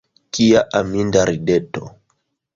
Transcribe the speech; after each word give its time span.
Kia 0.37 0.61
aminda 0.79 1.27
rideto! 1.31 1.85